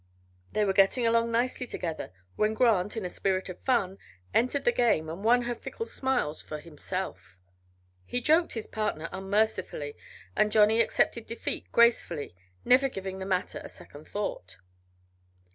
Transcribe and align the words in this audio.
They 0.53 0.65
were 0.65 0.73
getting 0.73 1.05
along 1.05 1.29
nicely 1.29 1.67
together 1.67 2.11
when 2.35 2.55
Grant, 2.55 2.97
in 2.97 3.05
a 3.05 3.07
spirit 3.09 3.49
of 3.49 3.59
fun, 3.61 3.99
entered 4.33 4.65
the 4.65 4.71
game 4.71 5.07
and 5.09 5.23
won 5.23 5.43
her 5.43 5.53
fickle 5.53 5.85
smiles 5.85 6.41
for 6.41 6.57
himself. 6.59 7.37
He 8.03 8.19
joked 8.19 8.53
his 8.53 8.65
partner 8.65 9.09
unmercifully, 9.11 9.95
and 10.35 10.51
Johnny 10.51 10.81
accepted 10.81 11.27
defeat 11.27 11.71
gracefully, 11.71 12.33
never 12.65 12.89
giving 12.89 13.19
the 13.19 13.27
matter 13.27 13.61
a 13.63 13.69
second 13.69 14.07
thought. 14.07 14.57